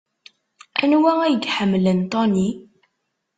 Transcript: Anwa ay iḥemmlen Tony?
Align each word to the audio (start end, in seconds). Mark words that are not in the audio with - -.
Anwa 0.81 1.11
ay 1.23 1.35
iḥemmlen 1.45 1.99
Tony? 2.11 2.49